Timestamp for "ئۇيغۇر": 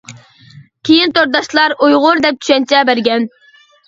1.87-2.21